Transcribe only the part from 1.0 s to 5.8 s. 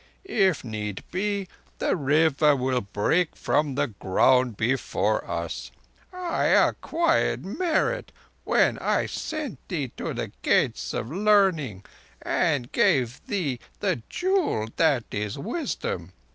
be, the River will break from the ground before us.